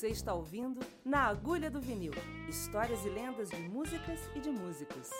Você 0.00 0.08
está 0.08 0.32
ouvindo 0.32 0.80
Na 1.04 1.26
Agulha 1.26 1.70
do 1.70 1.78
Vinil 1.78 2.14
histórias 2.48 3.04
e 3.04 3.10
lendas 3.10 3.50
de 3.50 3.58
músicas 3.58 4.18
e 4.34 4.40
de 4.40 4.48
músicos. 4.48 5.10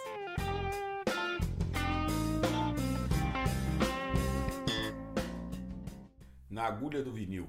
Na 6.48 6.64
Agulha 6.64 7.04
do 7.04 7.12
Vinil. 7.12 7.46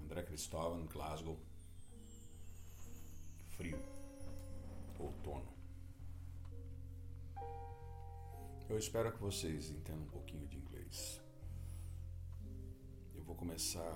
André 0.00 0.22
Cristóvão, 0.22 0.86
Glasgow. 0.86 1.36
Frio. 3.56 3.80
Outono. 4.96 5.52
Eu 8.68 8.78
espero 8.78 9.10
que 9.10 9.18
vocês 9.18 9.70
entendam 9.70 10.04
um 10.04 10.10
pouquinho 10.10 10.46
de 10.46 10.56
inglês. 10.56 11.20
Vou 13.28 13.36
começar 13.36 13.94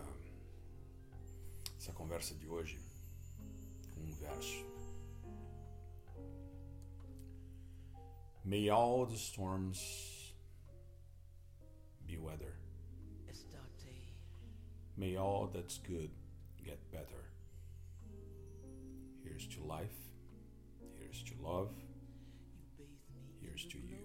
essa 1.79 1.91
conversa 1.95 2.35
de 2.35 2.47
hoje 2.47 2.79
com 3.95 4.03
um 4.03 4.13
verso. 4.13 4.63
May 8.45 8.69
all 8.69 9.07
the 9.07 9.17
storms 9.17 10.35
be 12.03 12.19
weather. 12.19 12.53
May 14.99 15.17
all 15.17 15.49
that's 15.49 15.79
good 15.79 16.11
get 16.63 16.79
better. 16.91 17.25
Here's 19.25 19.47
to 19.47 19.65
life. 19.65 20.13
Here's 20.99 21.23
to 21.23 21.35
love. 21.41 21.71
Here's 23.41 23.65
to 23.65 23.79
you. 23.79 24.02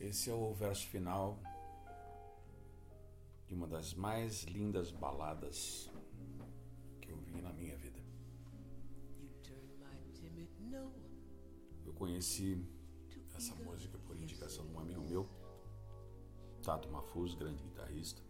Esse 0.00 0.30
é 0.30 0.34
o 0.34 0.54
verso 0.54 0.86
final 0.86 1.38
de 3.46 3.52
uma 3.52 3.66
das 3.66 3.92
mais 3.92 4.44
lindas 4.44 4.90
baladas 4.90 5.90
que 7.02 7.10
eu 7.10 7.18
vi 7.18 7.42
na 7.42 7.52
minha 7.52 7.76
vida. 7.76 8.00
Eu 11.84 11.92
conheci 11.92 12.64
essa 13.36 13.54
música 13.56 13.98
por 13.98 14.16
indicação 14.16 14.66
de 14.66 14.72
um 14.72 14.80
amigo 14.80 15.02
meu, 15.02 15.28
Tato 16.62 16.88
Mafuz, 16.88 17.34
grande 17.34 17.62
guitarrista. 17.62 18.22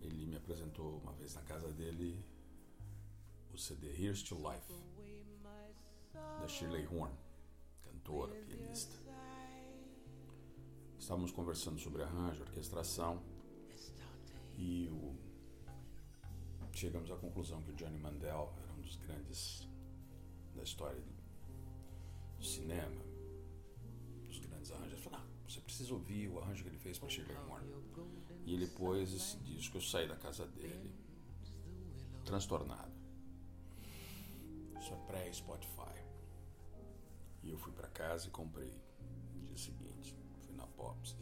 Ele 0.00 0.24
me 0.24 0.36
apresentou 0.36 0.98
uma 0.98 1.12
vez 1.14 1.34
na 1.34 1.42
casa 1.42 1.72
dele 1.72 2.24
o 3.52 3.58
CD 3.58 3.88
Here's 3.88 4.22
to 4.22 4.36
Life, 4.36 4.72
da 6.12 6.46
Shirley 6.46 6.86
Horn, 6.86 7.12
cantora, 7.82 8.34
pianista. 8.46 9.02
Estávamos 11.04 11.32
conversando 11.32 11.78
sobre 11.78 12.02
arranjo, 12.02 12.40
orquestração 12.44 13.22
e 14.56 14.88
o... 14.90 15.14
chegamos 16.72 17.10
à 17.10 17.16
conclusão 17.16 17.60
que 17.60 17.72
o 17.72 17.74
Johnny 17.74 17.98
Mandel 17.98 18.50
era 18.62 18.72
um 18.72 18.80
dos 18.80 18.96
grandes 18.96 19.68
da 20.56 20.62
história 20.62 20.98
do 22.38 22.42
cinema, 22.42 23.02
dos 24.26 24.38
grandes 24.38 24.72
arranjos. 24.72 25.04
Não, 25.04 25.20
você 25.46 25.60
precisa 25.60 25.92
ouvir 25.92 26.30
o 26.30 26.40
arranjo 26.40 26.62
que 26.62 26.70
ele 26.70 26.78
fez 26.78 26.98
para 26.98 27.10
Shirley 27.10 27.36
Horn. 27.36 27.68
E 28.46 28.54
ele 28.54 28.66
pôs 28.68 29.12
esse 29.12 29.36
disco. 29.40 29.76
Eu 29.76 29.82
saí 29.82 30.08
da 30.08 30.16
casa 30.16 30.46
dele, 30.46 30.90
transtornado. 32.24 32.94
Isso 34.80 34.94
é 34.94 34.96
pré-Spotify. 35.06 36.02
E 37.42 37.50
eu 37.50 37.58
fui 37.58 37.74
para 37.74 37.88
casa 37.88 38.26
e 38.26 38.30
comprei 38.30 38.72
no 39.34 39.42
dia 39.42 39.58
seguinte 39.58 40.23
na 40.64 40.66
Pops 40.66 41.16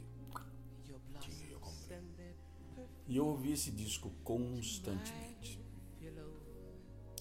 e 1.08 1.18
tinha 1.18 1.50
eu 1.50 1.60
comprei. 1.60 1.98
E 3.06 3.16
eu 3.16 3.26
ouvi 3.26 3.52
esse 3.52 3.70
disco 3.70 4.10
constantemente. 4.22 5.60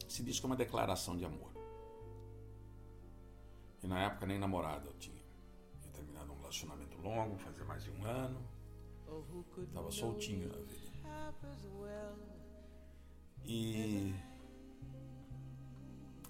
Esse 0.08 0.24
disco 0.24 0.46
é 0.46 0.50
uma 0.50 0.56
declaração 0.56 1.18
de 1.18 1.26
amor. 1.26 1.52
E 3.82 3.88
na 3.88 4.04
época 4.04 4.26
nem 4.28 4.38
namorada 4.38 4.88
eu 4.88 4.94
tinha. 4.94 5.22
Tinha 5.82 5.94
terminado 5.94 6.32
um 6.32 6.38
relacionamento 6.38 6.98
longo, 7.02 7.38
fazia 7.38 7.66
mais 7.66 7.84
de 7.84 7.92
um 7.92 8.06
ano. 8.06 8.40
Estava 9.58 9.92
soltinho 9.92 10.48
na 10.50 10.58
vida. 10.58 10.92
E 13.44 14.14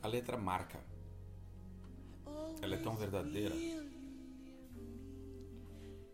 a 0.02 0.08
letra 0.08 0.38
marca. 0.38 0.80
Ela 2.62 2.76
é 2.76 2.78
tão 2.78 2.96
verdadeira 2.96 3.54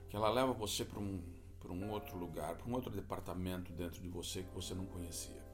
que 0.09 0.15
ela 0.15 0.29
leva 0.29 0.53
você 0.53 0.85
para 0.85 0.99
um, 0.99 1.21
para 1.59 1.71
um 1.71 1.91
outro 1.91 2.17
lugar, 2.17 2.55
para 2.55 2.69
um 2.69 2.73
outro 2.73 2.91
departamento 2.91 3.71
dentro 3.73 4.01
de 4.01 4.07
você 4.07 4.43
que 4.43 4.53
você 4.53 4.73
não 4.73 4.85
conhecia. 4.85 5.45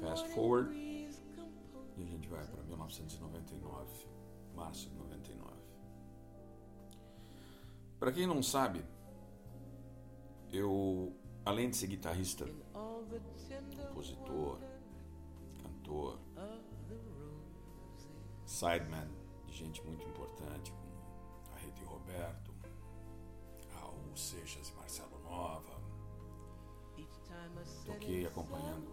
Fast 0.00 0.28
forward 0.34 0.74
e 1.96 2.02
a 2.02 2.06
gente 2.06 2.28
vai 2.28 2.44
para 2.46 2.62
1999, 2.64 4.06
março 4.54 4.88
de 4.88 4.96
99. 4.96 5.52
Para 7.98 8.12
quem 8.12 8.26
não 8.26 8.42
sabe, 8.42 8.84
eu, 10.52 11.14
além 11.44 11.70
de 11.70 11.76
ser 11.76 11.86
guitarrista, 11.86 12.46
compositor, 13.76 14.58
cantor, 15.62 16.18
sideman 18.64 19.08
de 19.46 19.52
gente 19.52 19.84
muito 19.84 20.08
importante, 20.08 20.72
como 20.72 21.52
a 21.54 21.58
Rede 21.58 21.84
Roberto, 21.84 22.50
Raul 23.74 24.16
Seixas 24.16 24.70
e 24.70 24.74
Marcelo 24.74 25.18
Nova. 25.22 25.74
Toquei 27.84 28.26
acompanhando 28.26 28.88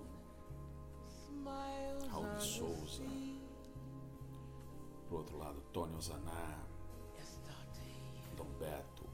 Raul 2.09 2.35
de 2.35 2.43
Souza. 2.43 3.03
Pro 5.07 5.17
outro 5.19 5.37
lado, 5.37 5.61
Tony 5.71 5.95
Ozaná, 5.95 6.65
Dom 8.35 8.51
Beto, 8.59 9.05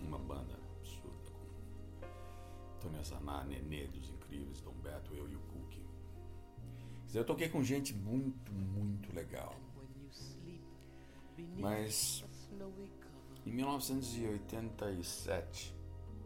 uma 0.00 0.18
banda 0.18 0.54
absurda 0.78 1.30
com 1.32 2.78
Tony 2.80 2.98
Ozaná, 3.00 3.42
Nenê 3.44 3.88
dos 3.88 4.08
Incríveis, 4.10 4.60
Dom 4.60 4.74
Beto, 4.74 5.12
eu 5.12 5.28
e 5.28 5.34
o 5.34 5.40
Cookie. 5.40 5.93
Eu 7.14 7.24
toquei 7.24 7.48
com 7.48 7.62
gente 7.62 7.94
muito, 7.94 8.52
muito 8.52 9.14
legal. 9.14 9.54
Mas 11.56 12.24
em 13.46 13.52
1987, 13.52 15.72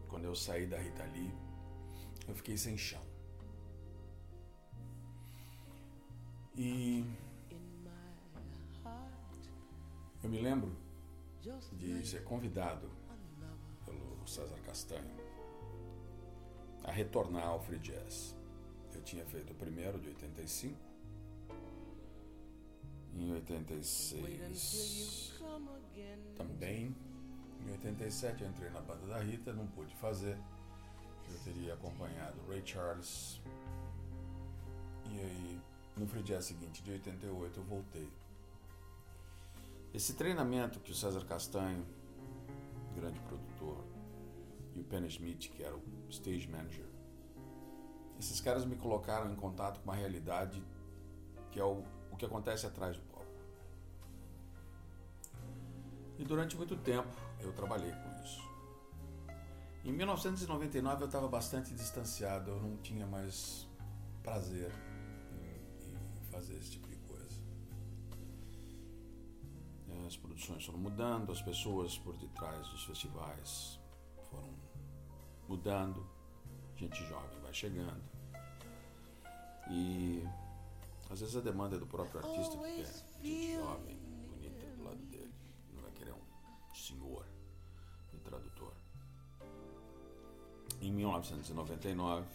quando 0.07 0.25
eu 0.25 0.33
saí 0.35 0.65
da 0.65 0.79
Rita 0.79 1.03
Lee, 1.13 1.31
eu 2.27 2.33
fiquei 2.33 2.57
sem 2.57 2.75
chão. 2.77 3.07
E 6.55 7.05
eu 10.23 10.29
me 10.29 10.41
lembro 10.41 10.75
de 11.73 12.03
ser 12.05 12.23
convidado 12.23 12.89
pelo 13.85 14.27
César 14.27 14.59
Castanho 14.65 15.15
a 16.83 16.91
retornar 16.91 17.47
ao 17.47 17.61
Free 17.61 17.79
Jazz. 17.79 18.38
Eu 18.99 19.03
tinha 19.03 19.25
feito 19.25 19.53
o 19.53 19.55
primeiro 19.55 19.97
de 19.97 20.09
85. 20.09 20.77
Em 23.15 23.31
86 23.31 25.39
também. 26.35 26.93
Em 27.65 27.71
87 27.71 28.43
eu 28.43 28.49
entrei 28.49 28.69
na 28.71 28.81
banda 28.81 29.07
da 29.07 29.19
Rita, 29.19 29.53
não 29.53 29.65
pude 29.67 29.95
fazer. 29.95 30.37
Eu 31.31 31.39
teria 31.45 31.75
acompanhado 31.75 32.45
Ray 32.49 32.61
Charles. 32.65 33.39
E 35.05 35.17
aí, 35.17 35.61
no 35.95 36.05
jazz 36.21 36.43
seguinte, 36.43 36.83
de 36.83 36.91
88, 36.91 37.57
eu 37.57 37.63
voltei. 37.63 38.11
Esse 39.93 40.13
treinamento 40.13 40.81
que 40.81 40.91
o 40.91 40.95
César 40.95 41.23
Castanho, 41.23 41.85
grande 42.93 43.19
produtor, 43.21 43.81
e 44.75 44.81
o 44.81 44.83
Penny 44.83 45.07
Smith, 45.07 45.49
que 45.51 45.63
era 45.63 45.73
o 45.73 45.81
stage 46.09 46.49
manager, 46.49 46.88
esses 48.19 48.41
caras 48.41 48.65
me 48.65 48.75
colocaram 48.75 49.31
em 49.31 49.35
contato 49.35 49.79
com 49.79 49.89
uma 49.89 49.95
realidade 49.95 50.61
que 51.51 51.59
é 51.59 51.63
o, 51.63 51.83
o 52.11 52.17
que 52.17 52.25
acontece 52.25 52.67
atrás 52.67 52.97
do 52.97 53.03
palco. 53.03 53.25
E 56.17 56.25
durante 56.25 56.57
muito 56.57 56.75
tempo 56.75 57.15
eu 57.39 57.53
trabalhei 57.53 57.91
com 57.91 58.23
isso. 58.23 58.41
Em 59.85 59.93
1999 59.93 61.03
eu 61.03 61.05
estava 61.05 61.29
bastante 61.29 61.73
distanciado, 61.73 62.51
eu 62.51 62.61
não 62.61 62.75
tinha 62.77 63.07
mais 63.07 63.65
prazer 64.21 64.71
em, 65.41 66.19
em 66.19 66.23
fazer 66.29 66.55
esse 66.57 66.71
tipo 66.71 66.89
de 66.89 66.97
coisa. 66.97 67.39
As 70.05 70.17
produções 70.17 70.65
foram 70.65 70.79
mudando, 70.79 71.31
as 71.31 71.41
pessoas 71.41 71.97
por 71.97 72.17
detrás 72.17 72.67
dos 72.67 72.83
festivais 72.83 73.79
foram 74.29 74.53
mudando 75.47 76.18
gente 76.79 77.03
jovem 77.05 77.39
vai 77.41 77.53
chegando. 77.53 78.01
E 79.69 80.23
Às 81.09 81.19
vezes 81.19 81.35
a 81.35 81.41
demanda 81.41 81.75
é 81.75 81.79
do 81.79 81.87
próprio 81.87 82.19
artista 82.23 82.57
que 82.57 82.63
quer 82.63 82.85
gente 83.23 83.55
jovem, 83.55 83.97
bonita 84.29 84.65
do 84.77 84.83
lado 84.83 84.97
dele. 85.07 85.33
Não 85.73 85.81
vai 85.81 85.91
querer 85.91 86.13
um 86.13 86.75
senhor, 86.75 87.25
um 88.13 88.19
tradutor. 88.19 88.73
Em 90.81 90.91
1999, 90.91 92.25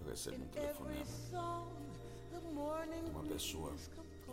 eu 0.00 0.06
recebo 0.08 0.44
um 0.44 0.48
telefonema 0.48 1.04
de 3.04 3.10
uma 3.10 3.22
pessoa 3.24 3.74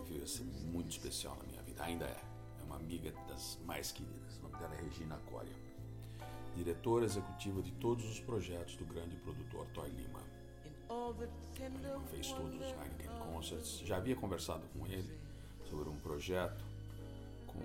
que 0.05 0.11
veio 0.13 0.23
a 0.23 0.27
ser 0.27 0.43
muito 0.43 0.91
especial 0.91 1.35
na 1.37 1.43
minha 1.45 1.61
vida. 1.63 1.83
Ainda 1.83 2.05
é. 2.05 2.21
É 2.59 2.63
uma 2.63 2.75
amiga 2.75 3.11
das 3.27 3.57
mais 3.65 3.91
queridas. 3.91 4.37
O 4.37 4.41
nome 4.43 4.57
dela 4.57 4.75
é 4.75 4.81
Regina 4.81 5.17
Coria. 5.29 5.66
Diretora 6.55 7.05
executiva 7.05 7.61
de 7.61 7.71
todos 7.73 8.03
os 8.05 8.19
projetos 8.19 8.75
do 8.75 8.85
grande 8.85 9.15
produtor 9.17 9.67
Toy 9.67 9.89
Lima. 9.89 10.19
Lima 11.59 11.99
fez 12.09 12.31
todos 12.31 12.55
os 12.55 12.61
Heineken 12.61 13.09
Concerts. 13.19 13.79
Já 13.79 13.97
havia 13.97 14.15
conversado 14.15 14.67
com 14.69 14.87
ele 14.87 15.19
sobre 15.69 15.89
um 15.89 15.97
projeto 15.99 16.65
com 17.45 17.59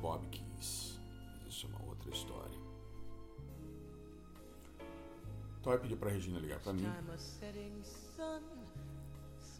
Bob 0.00 0.26
Keys. 0.28 0.98
Mas 1.44 1.54
isso 1.54 1.66
é 1.66 1.70
uma 1.70 1.88
outra 1.88 2.10
história. 2.10 2.58
Toy 5.62 5.78
pediu 5.78 5.96
para 5.96 6.10
Regina 6.10 6.38
ligar 6.38 6.60
para 6.60 6.72
mim. 6.72 6.90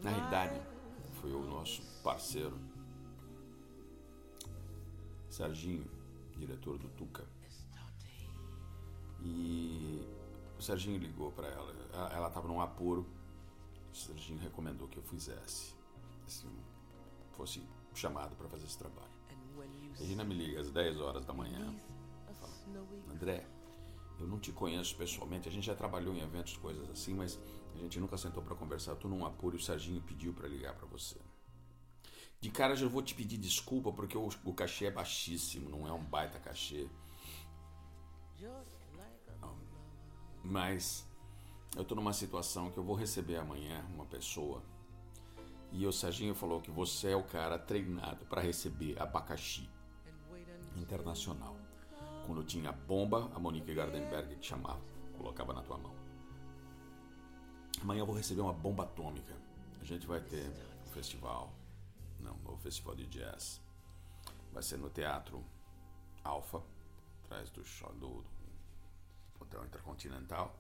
Na 0.02 0.10
realidade, 0.10 0.60
foi 1.20 1.32
o 1.32 1.42
nosso 1.44 1.82
parceiro 2.02 2.58
Serginho, 5.34 5.90
diretor 6.36 6.78
do 6.78 6.88
Tuca. 6.90 7.24
E 9.24 10.06
o 10.58 10.62
Serginho 10.62 10.98
ligou 10.98 11.32
para 11.32 11.48
ela. 11.48 11.72
Ela 12.12 12.28
estava 12.28 12.46
num 12.46 12.60
apuro. 12.60 13.06
O 13.92 13.96
Serginho 13.96 14.38
recomendou 14.40 14.88
que 14.88 14.98
eu 14.98 15.02
fizesse, 15.02 15.74
assim, 16.26 16.50
fosse 17.32 17.62
chamado 17.94 18.34
para 18.36 18.48
fazer 18.48 18.66
esse 18.66 18.78
trabalho. 18.78 19.14
Regina 19.98 20.24
me 20.24 20.34
liga 20.34 20.60
às 20.60 20.70
10 20.70 21.00
horas 21.00 21.24
da 21.24 21.32
manhã. 21.32 21.74
Fala, 22.40 22.52
André, 23.10 23.46
eu 24.18 24.26
não 24.26 24.38
te 24.38 24.52
conheço 24.52 24.96
pessoalmente. 24.96 25.48
A 25.48 25.52
gente 25.52 25.64
já 25.64 25.74
trabalhou 25.74 26.14
em 26.14 26.20
eventos, 26.20 26.56
coisas 26.56 26.88
assim, 26.90 27.14
mas 27.14 27.38
a 27.74 27.78
gente 27.78 28.00
nunca 28.00 28.16
sentou 28.16 28.42
para 28.42 28.54
conversar. 28.56 28.92
Eu 28.92 28.96
tô 28.96 29.08
num 29.08 29.24
apuro 29.24 29.56
e 29.56 29.60
o 29.60 29.62
Serginho 29.62 30.02
pediu 30.02 30.32
para 30.34 30.48
ligar 30.48 30.74
para 30.74 30.86
você. 30.86 31.16
De 32.40 32.50
cara 32.50 32.74
já 32.76 32.86
vou 32.86 33.02
te 33.02 33.14
pedir 33.14 33.38
desculpa 33.38 33.92
porque 33.92 34.18
o, 34.18 34.28
o 34.44 34.52
cachê 34.52 34.86
é 34.86 34.90
baixíssimo, 34.90 35.70
não 35.70 35.86
é 35.88 35.92
um 35.92 36.02
baita 36.02 36.38
cachê. 36.38 36.88
Mas 40.44 41.08
eu 41.74 41.82
estou 41.82 41.96
numa 41.96 42.12
situação 42.12 42.70
que 42.70 42.78
eu 42.78 42.84
vou 42.84 42.94
receber 42.94 43.36
amanhã 43.36 43.84
uma 43.94 44.04
pessoa 44.04 44.62
e 45.72 45.84
o 45.86 45.92
Serginho 45.92 46.36
falou 46.36 46.60
que 46.60 46.70
você 46.70 47.10
é 47.10 47.16
o 47.16 47.24
cara 47.24 47.58
treinado 47.58 48.24
para 48.26 48.40
receber 48.40 49.00
abacaxi 49.02 49.68
internacional. 50.76 51.56
Quando 52.26 52.44
tinha 52.44 52.70
bomba, 52.70 53.28
a 53.34 53.40
Monique 53.40 53.74
Gardenberg 53.74 54.36
te 54.36 54.46
chamava, 54.46 54.80
colocava 55.16 55.52
na 55.52 55.62
tua 55.62 55.76
mão. 55.76 55.92
Amanhã 57.82 58.02
eu 58.02 58.06
vou 58.06 58.14
receber 58.14 58.40
uma 58.40 58.52
bomba 58.52 58.84
atômica. 58.84 59.34
A 59.80 59.84
gente 59.84 60.06
vai 60.06 60.20
ter 60.20 60.48
um 60.86 60.90
festival, 60.90 61.52
não, 62.20 62.34
um 62.34 62.42
novo 62.42 62.58
festival 62.58 62.94
de 62.94 63.06
jazz. 63.06 63.60
Vai 64.52 64.62
ser 64.62 64.76
no 64.76 64.88
Teatro 64.88 65.44
Alfa, 66.22 66.62
atrás 67.24 67.50
do, 67.50 67.62
do, 67.98 68.22
do 68.22 68.33
Hotel 69.44 69.64
Intercontinental. 69.64 70.58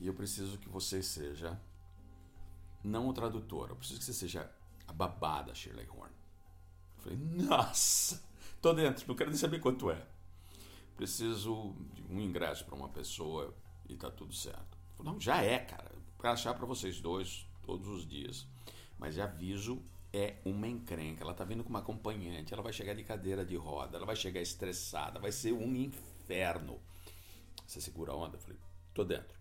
E 0.00 0.06
eu 0.06 0.14
preciso 0.14 0.58
que 0.58 0.68
você 0.68 1.02
seja, 1.02 1.60
não 2.82 3.08
o 3.08 3.12
tradutor, 3.12 3.70
eu 3.70 3.76
preciso 3.76 4.00
que 4.00 4.04
você 4.04 4.12
seja 4.12 4.50
a 4.86 4.92
babada 4.92 5.54
Shirley 5.54 5.88
Horn. 5.88 6.12
Eu 6.96 7.02
falei, 7.02 7.18
nossa, 7.18 8.22
tô 8.60 8.72
dentro, 8.72 9.06
não 9.06 9.14
quero 9.14 9.30
nem 9.30 9.38
saber 9.38 9.60
quanto 9.60 9.90
é. 9.90 10.06
Preciso 10.96 11.74
de 11.92 12.02
um 12.02 12.20
ingresso 12.20 12.64
para 12.64 12.74
uma 12.74 12.88
pessoa 12.88 13.54
e 13.88 13.96
tá 13.96 14.10
tudo 14.10 14.34
certo. 14.34 14.76
Falei, 14.96 15.12
não, 15.12 15.20
já 15.20 15.42
é, 15.42 15.58
cara. 15.58 15.92
Para 16.18 16.32
achar 16.32 16.54
para 16.54 16.66
vocês 16.66 17.00
dois 17.00 17.46
todos 17.62 17.88
os 17.88 18.06
dias. 18.06 18.46
Mas 18.98 19.18
aviso, 19.18 19.82
é 20.12 20.36
uma 20.44 20.68
encrenca. 20.68 21.24
Ela 21.24 21.34
tá 21.34 21.44
vindo 21.44 21.64
com 21.64 21.70
uma 21.70 21.80
acompanhante, 21.80 22.54
ela 22.54 22.62
vai 22.62 22.72
chegar 22.72 22.94
de 22.94 23.02
cadeira 23.02 23.44
de 23.44 23.56
roda, 23.56 23.96
ela 23.96 24.06
vai 24.06 24.14
chegar 24.14 24.40
estressada, 24.40 25.18
vai 25.18 25.32
ser 25.32 25.52
um 25.52 25.74
inferno. 25.74 26.80
Você 27.74 27.80
segura 27.80 28.12
a 28.12 28.16
onda? 28.16 28.36
Eu 28.36 28.40
falei, 28.40 28.56
tô 28.94 29.02
dentro. 29.02 29.36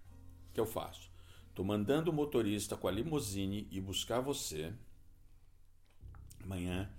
O 0.49 0.53
que 0.53 0.59
eu 0.59 0.65
faço? 0.65 1.11
Tô 1.53 1.63
mandando 1.63 2.09
o 2.09 2.13
motorista 2.13 2.75
com 2.75 2.87
a 2.87 2.91
limusine 2.91 3.67
ir 3.69 3.79
buscar 3.79 4.21
você 4.21 4.73
amanhã 6.43 6.91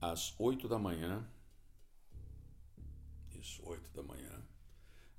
às 0.00 0.34
8 0.40 0.66
da 0.66 0.78
manhã. 0.78 1.28
Isso, 3.38 3.60
8 3.66 3.90
da 3.92 4.02
manhã. 4.02 4.30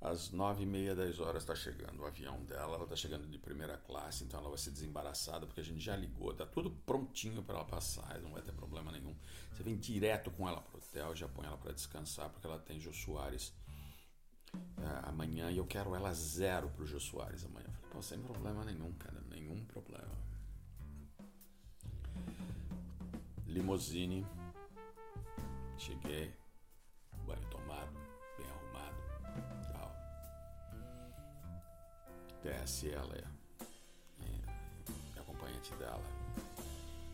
Às 0.00 0.32
9 0.32 0.64
e 0.64 0.66
meia, 0.66 0.96
10 0.96 1.20
horas 1.20 1.44
está 1.44 1.54
chegando 1.54 2.00
o 2.00 2.04
avião 2.04 2.44
dela. 2.44 2.74
Ela 2.74 2.82
está 2.82 2.96
chegando 2.96 3.24
de 3.28 3.38
primeira 3.38 3.78
classe, 3.78 4.24
então 4.24 4.40
ela 4.40 4.48
vai 4.48 4.58
ser 4.58 4.72
desembaraçada, 4.72 5.46
porque 5.46 5.60
a 5.60 5.64
gente 5.64 5.78
já 5.78 5.94
ligou, 5.94 6.34
tá 6.34 6.44
tudo 6.44 6.72
prontinho 6.84 7.44
para 7.44 7.58
ela 7.58 7.64
passar, 7.64 8.20
não 8.20 8.32
vai 8.32 8.42
ter 8.42 8.52
problema 8.52 8.90
nenhum. 8.90 9.14
Você 9.52 9.62
vem 9.62 9.76
direto 9.78 10.32
com 10.32 10.48
ela 10.48 10.60
pro 10.60 10.78
hotel, 10.78 11.14
já 11.14 11.28
põe 11.28 11.46
ela 11.46 11.56
para 11.56 11.72
descansar, 11.72 12.28
porque 12.28 12.44
ela 12.44 12.58
tem 12.58 12.80
Jô 12.80 12.92
Soares 12.92 13.54
é, 14.78 15.08
amanhã 15.08 15.50
e 15.50 15.56
eu 15.56 15.66
quero 15.66 15.94
ela 15.94 16.12
zero 16.12 16.68
pro 16.70 16.86
Jô 16.86 17.00
Soares 17.00 17.44
amanhã. 17.44 17.66
Eu 17.66 17.72
falei, 17.72 17.90
pô, 17.90 18.02
sem 18.02 18.20
problema 18.20 18.64
nenhum, 18.64 18.92
cara, 18.94 19.20
nenhum 19.30 19.64
problema. 19.64 20.12
Limousine, 23.46 24.26
cheguei, 25.78 26.34
banho 27.26 27.48
tomado, 27.50 27.92
bem 28.36 28.46
arrumado, 28.46 28.96
tal. 29.72 29.94
Desce 32.42 32.90
ela 32.90 33.16
e 33.16 33.24
a 35.16 35.20
acompanhante 35.20 35.72
dela 35.76 36.04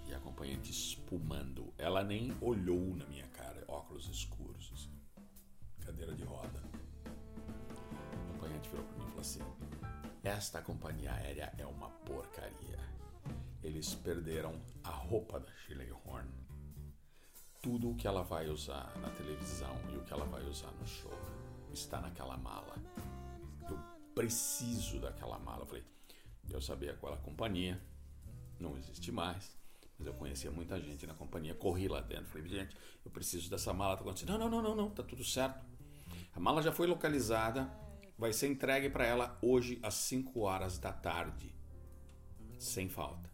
e 0.06 0.14
acompanhante 0.14 0.70
espumando. 0.70 1.75
Ela 1.76 2.02
nem 2.02 2.34
olhou 2.40 2.96
na 2.96 3.04
minha 3.06 3.28
cara, 3.28 3.62
óculos 3.69 4.08
escuros, 4.08 4.72
assim, 4.75 4.98
cadeira 5.84 6.14
de 6.14 6.25
roda 6.25 6.69
virou 8.69 8.85
para 8.85 8.97
mim 8.97 9.05
e 9.05 9.09
falou 9.09 9.21
assim: 9.21 9.41
Esta 10.23 10.61
companhia 10.62 11.12
aérea 11.12 11.52
é 11.59 11.67
uma 11.67 11.88
porcaria. 11.90 12.79
Eles 13.62 13.95
perderam 13.95 14.61
a 14.83 14.90
roupa 14.90 15.38
da 15.38 15.50
Shirley 15.52 15.93
Horn. 16.05 16.29
Tudo 17.62 17.90
o 17.90 17.95
que 17.95 18.07
ela 18.07 18.23
vai 18.23 18.49
usar 18.49 18.93
na 19.00 19.11
televisão 19.11 19.76
e 19.93 19.97
o 19.97 20.02
que 20.02 20.12
ela 20.12 20.25
vai 20.25 20.43
usar 20.45 20.71
no 20.73 20.87
show 20.87 21.12
está 21.73 22.00
naquela 22.00 22.37
mala. 22.37 22.75
Eu 23.69 23.79
preciso 24.14 24.99
daquela 24.99 25.38
mala. 25.38 25.62
Eu 25.62 25.67
falei, 25.67 25.85
eu 26.49 26.61
sabia 26.61 26.95
qual 26.95 27.12
a 27.12 27.19
companhia, 27.19 27.81
não 28.59 28.76
existe 28.76 29.12
mais, 29.12 29.57
mas 29.99 30.07
eu 30.07 30.14
conhecia 30.14 30.50
muita 30.50 30.81
gente 30.81 31.07
na 31.07 31.14
companhia, 31.14 31.55
corri 31.55 31.87
lá 31.87 32.00
dentro, 32.00 32.26
falei, 32.26 32.49
gente, 32.49 32.75
eu 33.05 33.11
preciso 33.11 33.50
dessa 33.50 33.73
mala, 33.73 33.97
tá 33.97 34.02
acontecendo. 34.02 34.31
Não, 34.31 34.38
não, 34.38 34.49
não, 34.49 34.62
não, 34.62 34.76
não, 34.76 34.90
tá 34.90 35.02
tudo 35.02 35.23
certo. 35.23 35.64
A 36.33 36.40
mala 36.40 36.62
já 36.62 36.73
foi 36.73 36.87
localizada, 36.87 37.71
vai 38.21 38.35
ser 38.35 38.49
entregue 38.49 38.91
para 38.91 39.07
ela 39.07 39.39
hoje 39.41 39.81
às 39.83 39.95
5 39.95 40.41
horas 40.41 40.79
da 40.79 40.93
tarde. 40.93 41.55
Sem 42.59 42.87
falta. 42.87 43.31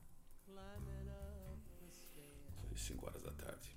5 2.77 3.05
horas 3.05 3.23
da 3.23 3.33
tarde. 3.33 3.77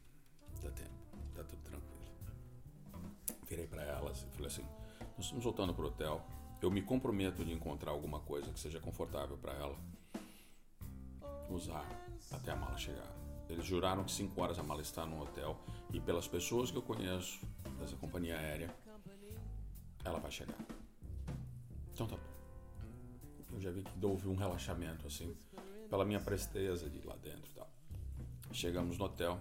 Dá 0.61 0.69
tempo. 0.69 0.91
Tá 1.33 1.43
tudo 1.43 1.61
tranquilo. 1.63 2.03
Virei 3.47 3.65
para 3.65 3.81
elas 3.81 4.21
e 4.21 4.35
falei 4.35 4.47
assim: 4.47 4.65
Nós 5.17 5.25
estamos 5.25 5.43
voltando 5.43 5.73
pro 5.73 5.87
hotel. 5.87 6.23
Eu 6.61 6.69
me 6.69 6.81
comprometo 6.81 7.43
de 7.43 7.53
encontrar 7.53 7.91
alguma 7.91 8.19
coisa 8.19 8.51
que 8.51 8.59
seja 8.59 8.79
confortável 8.79 9.37
para 9.37 9.53
ela 9.53 9.79
usar 11.49 11.89
até 12.31 12.51
a 12.51 12.55
mala 12.55 12.77
chegar. 12.77 13.11
Eles 13.47 13.65
juraram 13.65 14.03
que 14.03 14.11
5 14.11 14.39
horas 14.39 14.59
a 14.59 14.63
mala 14.63 14.81
está 14.81 15.07
no 15.07 15.23
hotel 15.23 15.57
e 15.91 15.99
pelas 15.99 16.27
pessoas 16.27 16.69
que 16.69 16.77
eu 16.77 16.83
conheço 16.83 17.39
dessa 17.79 17.95
companhia 17.95 18.37
aérea, 18.37 18.75
ela 20.03 20.19
vai 20.19 20.29
chegar. 20.29 20.57
Então 21.99 22.07
tá 22.07 22.15
bom. 22.15 23.55
Eu 23.55 23.59
já 23.59 23.71
vi 23.71 23.83
que 23.83 24.05
houve 24.05 24.29
um 24.29 24.35
relaxamento, 24.35 25.05
assim, 25.05 25.35
pela 25.89 26.05
minha 26.05 26.21
presteza 26.21 26.89
de 26.89 26.97
ir 26.97 27.05
lá 27.05 27.17
dentro 27.17 27.51
e 27.51 27.53
tal. 27.53 27.69
Chegamos 28.53 28.97
no 28.97 29.03
hotel, 29.03 29.37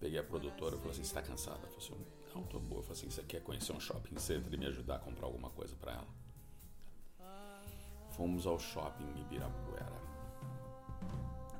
peguei 0.00 0.18
a 0.18 0.24
produtora 0.24 0.74
e 0.74 0.78
falei 0.78 0.90
assim: 0.90 1.04
Você 1.04 1.14
tá 1.14 1.22
cansada? 1.22 1.58
Ela 1.58 1.68
falou 1.68 1.78
assim: 1.78 2.06
Não, 2.34 2.42
tô 2.42 2.58
boa. 2.58 2.80
Eu 2.80 2.82
falei 2.82 2.98
assim: 2.98 3.08
Você 3.10 3.22
quer 3.22 3.40
conhecer 3.40 3.72
um 3.72 3.78
shopping 3.78 4.18
center 4.18 4.52
e 4.52 4.56
me 4.56 4.66
ajudar 4.66 4.96
a 4.96 4.98
comprar 4.98 5.26
alguma 5.26 5.50
coisa 5.50 5.76
para 5.76 5.92
ela? 5.92 6.08
Fomos 8.16 8.44
ao 8.44 8.58
shopping 8.58 9.08
Ibirapuera. 9.20 10.02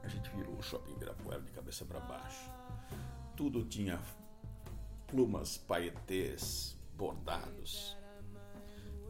A 0.02 0.08
gente 0.08 0.28
virou 0.30 0.56
o 0.56 0.62
shopping 0.62 0.90
Ibirapuera 0.90 1.40
de 1.40 1.52
cabeça 1.52 1.84
para 1.84 2.00
baixo. 2.00 2.50
Tudo 3.36 3.64
tinha 3.64 4.00
plumas, 5.06 5.56
paetês, 5.56 6.76
bordados 6.96 8.01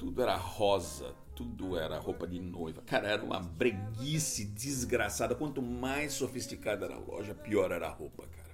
tudo 0.02 0.20
era 0.20 0.34
rosa, 0.34 1.14
tudo 1.32 1.78
era 1.78 1.96
roupa 1.96 2.26
de 2.26 2.40
noiva. 2.40 2.82
Cara, 2.82 3.06
era 3.06 3.22
uma 3.22 3.38
breguice 3.38 4.44
desgraçada. 4.46 5.32
Quanto 5.32 5.62
mais 5.62 6.14
sofisticada 6.14 6.86
era 6.86 6.96
a 6.96 6.98
loja, 6.98 7.36
pior 7.36 7.70
era 7.70 7.86
a 7.86 7.90
roupa, 7.90 8.26
cara. 8.26 8.50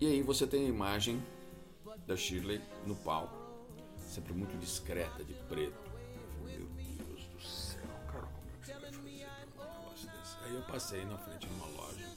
E 0.00 0.06
aí 0.06 0.22
você 0.22 0.46
tem 0.46 0.64
a 0.64 0.68
imagem 0.68 1.22
da 2.06 2.16
Shirley 2.16 2.58
no 2.86 2.96
palco, 2.96 3.36
sempre 3.98 4.32
muito 4.32 4.56
discreta, 4.56 5.22
de 5.22 5.34
preto. 5.46 5.90
Meu 6.42 6.66
Deus 6.66 7.26
do 7.26 7.40
céu, 7.42 7.82
cara, 8.10 8.26
como 8.26 8.48
é 8.50 8.58
que 8.60 8.66
você 8.66 8.72
vai 8.72 8.80
fazer 8.80 8.96
um 8.96 9.02
negócio 9.02 10.08
desse? 10.08 10.36
Aí 10.42 10.54
eu 10.54 10.62
passei 10.62 11.04
na 11.04 11.18
frente 11.18 11.46
de 11.46 11.52
uma 11.52 11.66
loja. 11.66 12.16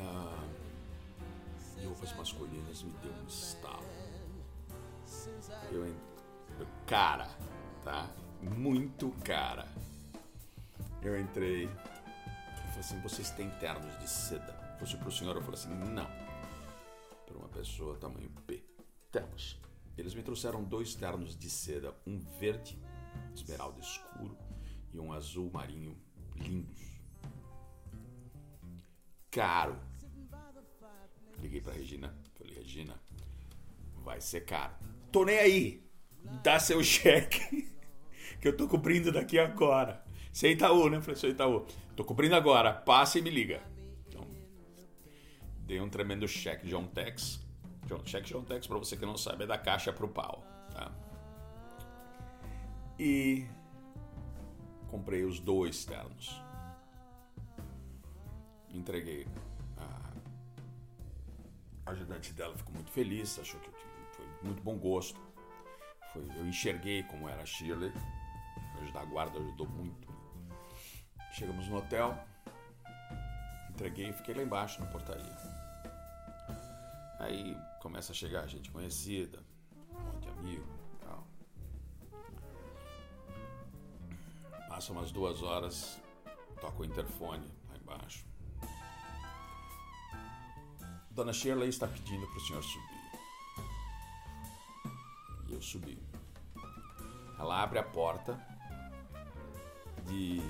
Ah, 0.00 0.44
de 1.78 1.86
roupas 1.86 2.12
masculinas 2.16 2.82
me 2.82 2.90
deu 3.00 3.12
um 3.12 3.28
estalo. 3.28 3.91
Eu, 5.70 5.86
eu 5.86 6.66
cara, 6.84 7.28
tá? 7.84 8.10
Muito 8.40 9.10
cara. 9.24 9.68
Eu 11.00 11.20
entrei 11.20 11.64
e 11.64 11.68
falei 11.68 12.80
assim: 12.80 13.00
vocês 13.00 13.30
têm 13.30 13.48
ternos 13.60 13.96
de 14.00 14.10
seda? 14.10 14.52
Fosse 14.80 14.96
para 14.96 15.08
o 15.08 15.12
senhor, 15.12 15.36
eu 15.36 15.42
falei 15.42 15.60
assim: 15.60 15.74
não. 15.74 16.10
Para 17.24 17.38
uma 17.38 17.48
pessoa 17.48 17.96
tamanho 17.98 18.30
P. 18.46 18.64
Temos. 19.12 19.60
Eles 19.96 20.12
me 20.14 20.24
trouxeram 20.24 20.64
dois 20.64 20.94
ternos 20.96 21.36
de 21.36 21.48
seda, 21.48 21.94
um 22.04 22.18
verde, 22.18 22.76
esmeralda 23.32 23.78
escuro, 23.78 24.36
e 24.92 24.98
um 24.98 25.12
azul 25.12 25.50
marinho 25.52 25.96
lindos. 26.34 27.00
Caro. 29.30 29.78
Liguei 31.38 31.60
para 31.60 31.74
Regina, 31.74 32.12
falei: 32.34 32.54
Regina, 32.54 33.00
vai 34.02 34.20
ser 34.20 34.44
caro. 34.44 34.74
Tô 35.12 35.26
nem 35.26 35.38
aí. 35.38 35.82
Dá 36.42 36.58
seu 36.58 36.82
cheque, 36.82 37.70
que 38.40 38.48
eu 38.48 38.56
tô 38.56 38.66
cobrindo 38.66 39.12
daqui 39.12 39.38
agora. 39.38 40.02
Você 40.32 40.48
é 40.48 40.52
Itaú, 40.52 40.88
né? 40.88 41.02
Falei, 41.02 41.16
sou 41.16 41.28
Itaú. 41.28 41.66
Tô 41.94 42.04
cobrindo 42.04 42.34
agora, 42.34 42.72
passa 42.72 43.18
e 43.18 43.22
me 43.22 43.28
liga. 43.28 43.60
Então, 44.08 44.26
dei 45.66 45.78
um 45.78 45.90
tremendo 45.90 46.26
cheque 46.26 46.66
John 46.66 46.86
Tex. 46.86 47.44
John, 47.86 48.00
cheque 48.06 48.32
John 48.32 48.44
Tex, 48.44 48.66
pra 48.66 48.78
você 48.78 48.96
que 48.96 49.04
não 49.04 49.18
sabe, 49.18 49.44
é 49.44 49.46
da 49.46 49.58
caixa 49.58 49.92
pro 49.92 50.08
pau. 50.08 50.42
Tá? 50.72 50.90
E 52.98 53.46
comprei 54.88 55.24
os 55.24 55.38
dois 55.38 55.84
ternos. 55.84 56.40
Entreguei. 58.70 59.26
A 59.76 60.12
ajudante 61.90 62.32
dela 62.32 62.56
ficou 62.56 62.72
muito 62.72 62.90
feliz, 62.90 63.38
achou 63.38 63.60
que 63.60 63.70
foi 63.70 63.91
muito 64.44 64.62
bom 64.62 64.76
gosto. 64.76 65.20
Foi, 66.12 66.22
eu 66.36 66.46
enxerguei 66.46 67.02
como 67.04 67.28
era 67.28 67.42
a 67.42 67.46
Shirley. 67.46 67.92
Ajudar 68.82 69.04
guarda 69.06 69.38
ajudou 69.38 69.68
muito. 69.68 70.08
Chegamos 71.32 71.66
no 71.68 71.78
hotel, 71.78 72.18
entreguei 73.70 74.10
e 74.10 74.12
fiquei 74.12 74.34
lá 74.34 74.42
embaixo 74.42 74.80
na 74.80 74.86
portaria. 74.86 75.36
Aí 77.18 77.56
começa 77.80 78.12
a 78.12 78.14
chegar 78.14 78.46
gente 78.46 78.70
conhecida, 78.70 79.38
um 79.90 79.98
monte 79.98 80.22
de 80.24 80.28
amigo 80.28 80.66
tal. 81.00 81.26
Passa 84.68 84.92
umas 84.92 85.10
duas 85.10 85.42
horas, 85.42 85.98
toca 86.60 86.82
o 86.82 86.84
interfone 86.84 87.50
lá 87.70 87.76
embaixo. 87.76 88.26
Dona 91.10 91.32
Shirley 91.32 91.68
está 91.68 91.86
pedindo 91.86 92.26
para 92.26 92.36
o 92.36 92.40
senhor 92.40 92.62
subir. 92.62 92.91
Eu 95.62 95.66
subi. 95.66 95.96
Ela 97.38 97.62
abre 97.62 97.78
a 97.78 97.84
porta 97.84 98.36
de 100.08 100.42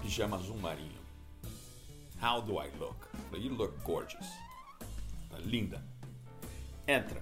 pijama 0.00 0.36
azul 0.36 0.56
marinho. 0.58 1.00
How 2.22 2.40
do 2.40 2.60
I 2.62 2.70
look? 2.78 3.08
You 3.32 3.52
look 3.52 3.76
gorgeous. 3.82 4.24
Tá 5.28 5.38
linda. 5.38 5.84
Entra. 6.86 7.20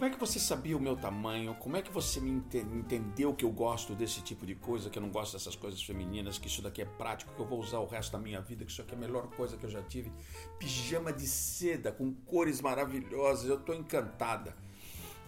Como 0.00 0.08
é 0.08 0.14
que 0.14 0.18
você 0.18 0.38
sabia 0.38 0.74
o 0.74 0.80
meu 0.80 0.96
tamanho? 0.96 1.54
Como 1.56 1.76
é 1.76 1.82
que 1.82 1.92
você 1.92 2.20
me 2.22 2.30
ente 2.30 2.56
entendeu 2.56 3.34
que 3.34 3.44
eu 3.44 3.50
gosto 3.50 3.94
desse 3.94 4.22
tipo 4.22 4.46
de 4.46 4.54
coisa, 4.54 4.88
que 4.88 4.98
eu 4.98 5.02
não 5.02 5.10
gosto 5.10 5.34
dessas 5.34 5.54
coisas 5.54 5.82
femininas, 5.82 6.38
que 6.38 6.48
isso 6.48 6.62
daqui 6.62 6.80
é 6.80 6.86
prático, 6.86 7.34
que 7.34 7.38
eu 7.38 7.44
vou 7.44 7.60
usar 7.60 7.80
o 7.80 7.86
resto 7.86 8.12
da 8.12 8.18
minha 8.18 8.40
vida, 8.40 8.64
que 8.64 8.72
isso 8.72 8.80
aqui 8.80 8.94
é 8.94 8.96
a 8.96 8.98
melhor 8.98 9.26
coisa 9.36 9.58
que 9.58 9.66
eu 9.66 9.68
já 9.68 9.82
tive? 9.82 10.10
Pijama 10.58 11.12
de 11.12 11.26
seda 11.26 11.92
com 11.92 12.14
cores 12.14 12.62
maravilhosas, 12.62 13.46
eu 13.46 13.60
tô 13.60 13.74
encantada. 13.74 14.56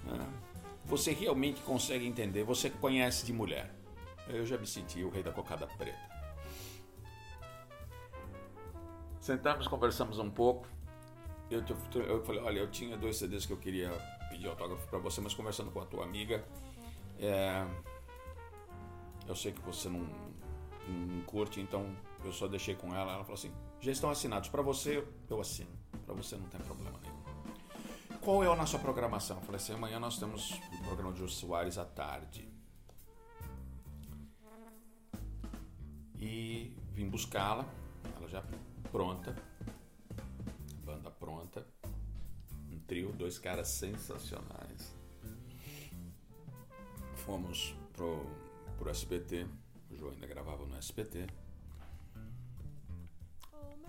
Ah, 0.09 0.27
você 0.87 1.13
realmente 1.13 1.61
consegue 1.61 2.07
entender, 2.07 2.43
você 2.43 2.71
conhece 2.71 3.27
de 3.27 3.33
mulher. 3.35 3.71
Eu 4.27 4.47
já 4.47 4.57
me 4.57 4.67
senti 4.67 5.05
o 5.05 5.11
rei 5.11 5.23
da 5.23 5.33
cocada 5.33 5.67
preta. 5.67 6.01
Sentamos, 9.21 9.69
conversamos 9.69 10.19
um 10.19 10.31
pouco. 10.31 10.67
Eu, 11.51 11.63
eu 12.07 12.25
falei, 12.25 12.41
olha, 12.41 12.61
eu 12.61 12.71
tinha 12.71 12.97
dois 12.97 13.19
CDs 13.19 13.45
que 13.45 13.53
eu 13.53 13.59
queria 13.59 13.91
pedir 14.33 14.49
autógrafo 14.49 14.87
para 14.89 14.99
você, 14.99 15.21
mas 15.21 15.35
conversando 15.35 15.71
com 15.71 15.81
a 15.81 15.87
tua 15.87 16.05
amiga, 16.05 16.45
é, 17.19 17.65
eu 19.29 19.37
sei 19.37 19.53
que 19.53 19.61
você 19.61 19.89
não, 19.89 20.01
não 20.89 21.23
curte, 21.23 21.61
então 21.61 21.95
eu 22.25 22.33
só 22.33 22.49
deixei 22.49 22.75
com 22.75 22.95
ela. 22.95 23.13
Ela 23.13 23.25
falou 23.25 23.35
assim: 23.35 23.53
já 23.81 23.93
estão 23.93 24.11
assinados. 24.11 24.49
Para 24.49 24.63
você, 24.63 25.07
eu 25.29 25.41
assino. 25.41 25.71
Para 26.05 26.15
você 26.15 26.37
não 26.37 26.49
tem 26.49 26.61
problema 26.61 26.99
nenhum. 27.03 27.23
Qual 28.21 28.43
é 28.43 28.47
a 28.47 28.57
nossa 28.57 28.79
programação? 28.79 29.37
Eu 29.37 29.43
falei 29.43 29.61
assim: 29.61 29.75
amanhã 29.75 30.01
nós 30.01 30.19
temos 30.19 30.53
o 30.53 30.83
programa 30.85 31.13
de 31.13 31.21
Jô 31.21 31.29
Soares 31.29 31.79
à 31.79 31.85
tarde. 31.85 32.51
E 36.19 36.77
vim 36.93 37.09
buscá-la, 37.09 37.67
ela 38.17 38.29
já 38.29 38.45
pronta, 38.93 39.35
banda 40.85 41.11
pronta, 41.11 41.67
trio, 42.93 43.11
dois 43.13 43.39
caras 43.39 43.69
sensacionais. 43.69 44.95
Fomos 47.25 47.75
pro, 47.95 48.27
pro 48.77 48.91
SBT, 48.91 49.47
o 49.91 49.97
João 49.97 50.13
ainda 50.13 50.27
gravava 50.27 50.67
no 50.67 50.77
SBT. 50.77 51.27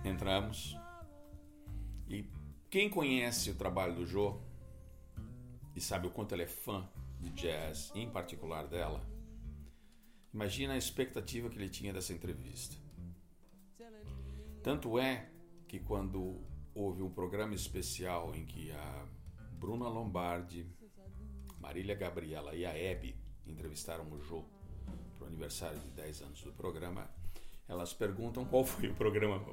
Entramos 0.05 0.77
e 2.07 2.25
quem 2.69 2.89
conhece 2.89 3.51
o 3.51 3.55
trabalho 3.55 3.93
do 3.93 4.05
Jô 4.05 4.39
e 5.75 5.81
sabe 5.81 6.07
o 6.07 6.09
quanto 6.09 6.33
ele 6.33 6.43
é 6.43 6.47
fã 6.47 6.89
de 7.19 7.29
jazz, 7.31 7.91
em 7.93 8.09
particular 8.09 8.67
dela, 8.67 9.05
imagina 10.33 10.75
a 10.75 10.77
expectativa 10.77 11.49
que 11.49 11.57
ele 11.57 11.69
tinha 11.69 11.91
dessa 11.91 12.13
entrevista. 12.13 12.77
Tanto 14.61 14.97
é 14.97 15.29
que 15.67 15.77
quando 15.77 16.52
houve 16.75 17.01
um 17.01 17.09
programa 17.09 17.53
especial 17.53 18.33
em 18.33 18.45
que 18.45 18.71
a 18.71 19.07
Bruna 19.59 19.87
Lombardi, 19.87 20.67
Marília 21.59 21.95
Gabriela 21.95 22.55
e 22.55 22.65
a 22.65 22.77
Hebe 22.77 23.15
entrevistaram 23.45 24.11
o 24.11 24.19
Jô 24.19 24.43
para 25.17 25.25
o 25.25 25.27
aniversário 25.27 25.79
de 25.79 25.89
10 25.91 26.21
anos 26.23 26.41
do 26.41 26.51
programa, 26.51 27.09
elas 27.67 27.93
perguntam 27.93 28.45
qual 28.45 28.65
foi 28.65 28.89
o 28.89 28.95
programa, 28.95 29.43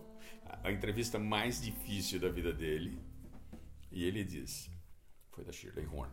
a 0.62 0.72
entrevista 0.72 1.18
mais 1.18 1.60
difícil 1.60 2.18
da 2.18 2.28
vida 2.28 2.52
dele. 2.52 2.98
E 3.90 4.04
ele 4.04 4.24
diz: 4.24 4.70
foi 5.30 5.44
da 5.44 5.52
Shirley 5.52 5.86
Horn. 5.86 6.12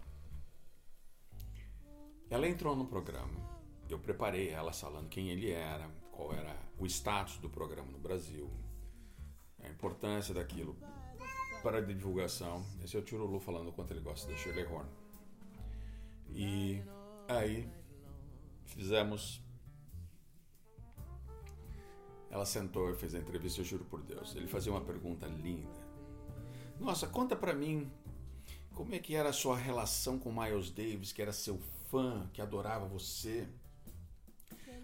Ela 2.30 2.48
entrou 2.48 2.76
no 2.76 2.86
programa. 2.86 3.58
Eu 3.90 4.00
preparei 4.00 4.50
ela 4.50 4.74
falando 4.74 5.08
quem 5.08 5.30
ele 5.30 5.50
era, 5.50 5.90
qual 6.12 6.34
era 6.34 6.56
o 6.78 6.86
status 6.86 7.38
do 7.38 7.50
programa 7.50 7.90
no 7.90 7.98
Brasil, 7.98 8.52
a 9.64 9.70
importância 9.70 10.34
daquilo 10.34 10.76
para 11.68 11.80
a 11.80 11.82
divulgação. 11.82 12.66
Esse 12.82 12.96
é 12.96 13.00
o 13.00 13.04
Tirolu 13.04 13.42
falando 13.42 13.74
quanto 13.74 13.92
ele 13.92 14.00
gosta 14.00 14.32
da 14.32 14.38
Shirley 14.38 14.66
Horn. 14.66 14.90
E 16.30 16.82
aí 17.28 17.70
fizemos. 18.64 19.44
Ela 22.30 22.46
sentou 22.46 22.90
e 22.90 22.96
fez 22.96 23.14
a 23.14 23.20
entrevista, 23.20 23.60
eu 23.60 23.66
juro 23.66 23.84
por 23.84 24.02
Deus. 24.02 24.34
Ele 24.38 24.48
fazia 24.48 24.72
uma 24.72 24.80
pergunta 24.80 25.28
linda. 25.28 25.68
Nossa, 26.80 27.06
conta 27.06 27.36
para 27.36 27.54
mim 27.54 27.92
como 28.74 28.96
é 28.96 29.00
que 29.00 29.14
era 29.14 29.28
a 29.28 29.34
sua 29.34 29.58
relação 29.58 30.18
com 30.18 30.32
Miles 30.32 30.70
Davis, 30.70 31.12
que 31.12 31.22
era 31.22 31.34
seu 31.34 31.60
fã, 31.92 32.30
que 32.32 32.42
adorava 32.42 32.86
você. 32.86 33.46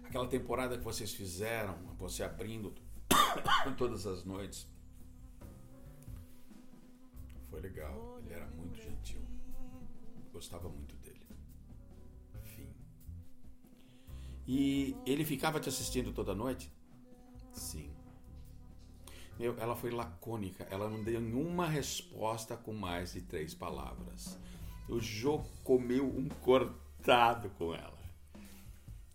Aquela 0.04 0.26
temporada 0.26 0.76
que 0.76 0.84
vocês 0.84 1.14
fizeram, 1.14 1.78
você 1.96 2.22
abrindo 2.22 2.74
todas 3.78 4.06
as 4.06 4.22
noites. 4.22 4.73
Foi 7.54 7.60
legal, 7.60 8.18
ele 8.18 8.34
era 8.34 8.46
muito 8.48 8.82
gentil. 8.82 9.22
Gostava 10.32 10.68
muito 10.68 10.96
dele. 10.96 11.24
Fim. 12.42 12.66
E 14.44 14.96
ele 15.06 15.24
ficava 15.24 15.60
te 15.60 15.68
assistindo 15.68 16.12
toda 16.12 16.34
noite? 16.34 16.68
Sim. 17.52 17.92
Meu, 19.38 19.56
ela 19.60 19.76
foi 19.76 19.92
lacônica, 19.92 20.66
ela 20.68 20.90
não 20.90 21.04
deu 21.04 21.20
nenhuma 21.20 21.68
resposta 21.68 22.56
com 22.56 22.74
mais 22.74 23.12
de 23.12 23.22
três 23.22 23.54
palavras. 23.54 24.36
O 24.88 24.98
Jô 24.98 25.38
comeu 25.62 26.08
um 26.08 26.28
cortado 26.28 27.50
com 27.50 27.72
ela. 27.72 28.02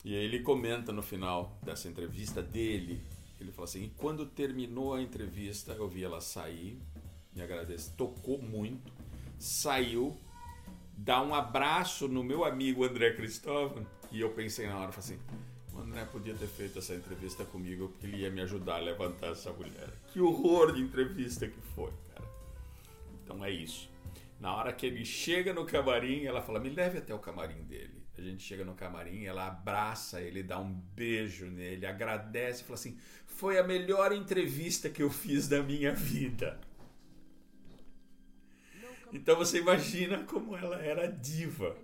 E 0.05 0.15
aí 0.15 0.24
ele 0.24 0.39
comenta 0.43 0.93
no 0.93 1.03
final 1.03 1.60
dessa 1.62 1.89
entrevista 1.89 2.41
dele, 2.41 3.05
ele 3.38 3.51
fala 3.51 3.65
assim, 3.65 3.84
e 3.84 3.89
quando 3.89 4.25
terminou 4.25 4.93
a 4.93 5.01
entrevista, 5.01 5.74
eu 5.74 5.89
vi 5.89 6.05
ela 6.05 6.22
sair, 6.22 6.81
me 7.33 7.41
agradece, 7.41 7.91
tocou 7.95 8.41
muito, 8.41 8.91
saiu, 9.38 10.17
dá 10.98 11.21
um 11.21 11.33
abraço 11.33 12.07
no 12.07 12.24
meu 12.24 12.43
amigo 12.43 12.83
André 12.83 13.13
Cristóvão, 13.13 13.86
e 14.12 14.19
eu 14.19 14.31
pensei 14.31 14.67
na 14.67 14.77
hora, 14.77 14.91
falei 14.91 15.17
assim, 15.17 15.39
o 15.74 15.79
André 15.79 16.05
podia 16.05 16.33
ter 16.33 16.48
feito 16.48 16.79
essa 16.79 16.93
entrevista 16.95 17.45
comigo, 17.45 17.89
porque 17.89 18.07
ele 18.07 18.17
ia 18.17 18.29
me 18.29 18.41
ajudar 18.41 18.75
a 18.75 18.79
levantar 18.79 19.31
essa 19.31 19.51
mulher. 19.53 19.89
Que 20.12 20.19
horror 20.19 20.74
de 20.74 20.81
entrevista 20.81 21.48
que 21.48 21.62
foi, 21.74 21.93
cara. 22.13 22.27
Então 23.24 23.45
é 23.45 23.51
isso. 23.51 23.89
Na 24.39 24.55
hora 24.55 24.74
que 24.74 24.86
ele 24.86 25.05
chega 25.05 25.53
no 25.53 25.65
camarim, 25.65 26.25
ela 26.25 26.41
fala, 26.41 26.59
me 26.59 26.69
leve 26.69 26.98
até 26.98 27.13
o 27.13 27.19
camarim 27.19 27.63
dele. 27.63 28.00
A 28.19 28.21
gente 28.21 28.43
chega 28.43 28.65
no 28.65 28.74
camarim, 28.74 29.24
ela 29.24 29.48
abraça 29.48 30.21
ele, 30.21 30.43
dá 30.43 30.59
um 30.59 30.74
beijo 30.74 31.45
nele, 31.45 31.86
agradece 31.86 32.62
e 32.62 32.65
fala 32.65 32.77
assim: 32.77 32.98
foi 33.25 33.57
a 33.57 33.63
melhor 33.63 34.12
entrevista 34.12 34.89
que 34.89 35.01
eu 35.01 35.09
fiz 35.09 35.48
da 35.48 35.63
minha 35.63 35.93
vida. 35.93 36.59
Então 39.12 39.36
você 39.36 39.60
imagina 39.60 40.24
como 40.24 40.56
ela 40.56 40.80
era 40.82 41.08
diva. 41.08 41.75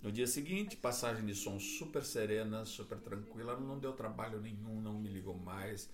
No 0.00 0.12
dia 0.12 0.26
seguinte, 0.26 0.76
passagem 0.76 1.24
de 1.24 1.34
som 1.34 1.58
super 1.58 2.04
serena, 2.04 2.64
super 2.64 2.98
tranquila, 2.98 3.58
não 3.58 3.78
deu 3.78 3.92
trabalho 3.92 4.40
nenhum, 4.40 4.80
não 4.80 4.98
me 4.98 5.08
ligou 5.08 5.36
mais, 5.36 5.88